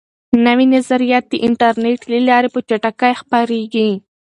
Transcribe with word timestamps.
نوي 0.45 0.65
نظریات 0.75 1.25
د 1.29 1.33
انټرنیټ 1.47 2.01
له 2.11 2.19
لارې 2.27 2.49
په 2.53 2.59
چټکۍ 2.69 3.13
خپریږي. 3.21 3.89